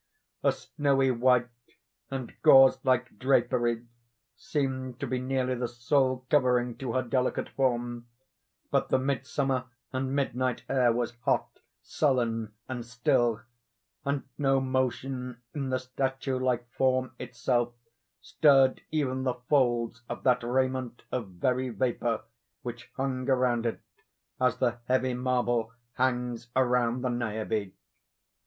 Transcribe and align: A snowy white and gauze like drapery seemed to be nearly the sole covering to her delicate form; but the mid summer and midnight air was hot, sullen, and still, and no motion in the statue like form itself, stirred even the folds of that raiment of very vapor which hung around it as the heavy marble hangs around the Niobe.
A 0.41 0.51
snowy 0.51 1.11
white 1.11 1.49
and 2.09 2.33
gauze 2.41 2.79
like 2.83 3.19
drapery 3.19 3.85
seemed 4.35 4.99
to 4.99 5.05
be 5.05 5.19
nearly 5.19 5.53
the 5.53 5.67
sole 5.67 6.25
covering 6.27 6.75
to 6.77 6.93
her 6.93 7.03
delicate 7.03 7.49
form; 7.49 8.07
but 8.71 8.89
the 8.89 8.97
mid 8.97 9.27
summer 9.27 9.65
and 9.93 10.15
midnight 10.15 10.63
air 10.67 10.91
was 10.91 11.13
hot, 11.25 11.59
sullen, 11.83 12.51
and 12.67 12.83
still, 12.83 13.41
and 14.03 14.23
no 14.39 14.59
motion 14.59 15.39
in 15.53 15.69
the 15.69 15.77
statue 15.77 16.39
like 16.39 16.67
form 16.71 17.11
itself, 17.19 17.71
stirred 18.19 18.81
even 18.89 19.21
the 19.21 19.35
folds 19.49 20.01
of 20.09 20.23
that 20.23 20.41
raiment 20.41 21.03
of 21.11 21.27
very 21.27 21.69
vapor 21.69 22.23
which 22.63 22.89
hung 22.95 23.29
around 23.29 23.67
it 23.67 23.79
as 24.39 24.57
the 24.57 24.79
heavy 24.87 25.13
marble 25.13 25.71
hangs 25.93 26.47
around 26.55 27.03
the 27.03 27.09
Niobe. 27.09 27.73